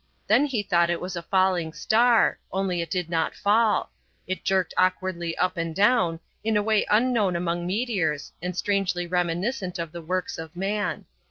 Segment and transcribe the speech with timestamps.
[0.25, 3.91] Then he thought it was a falling star; only it did not fall.
[4.25, 9.77] It jerked awkwardly up and down in a way unknown among meteors and strangely reminiscent
[9.77, 11.05] of the works of man.